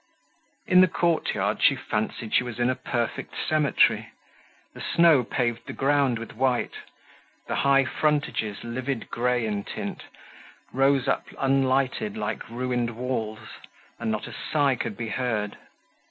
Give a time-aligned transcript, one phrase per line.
[0.65, 4.07] In the courtyard she fancied she was in a perfect cemetery;
[4.73, 6.73] the snow paved the ground with white;
[7.47, 10.01] the high frontages, livid grey in tint,
[10.73, 13.49] rose up unlighted like ruined walls,
[13.99, 15.55] and not a sigh could be heard.